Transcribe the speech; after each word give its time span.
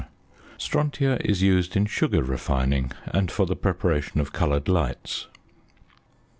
Strontia 0.57 1.23
is 1.23 1.43
used 1.43 1.75
in 1.75 1.85
sugar 1.85 2.23
refining, 2.23 2.91
and 3.05 3.29
for 3.29 3.45
the 3.45 3.55
preparation 3.55 4.19
of 4.19 4.33
coloured 4.33 4.67
lights. 4.67 5.27